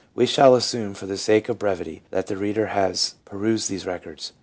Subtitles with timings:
[0.15, 4.33] We shall assume, for the sake of brevity, that the reader has perused these records.